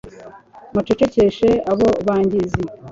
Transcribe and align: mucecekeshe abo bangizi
mucecekeshe 0.73 1.49
abo 1.71 1.87
bangizi 2.07 2.61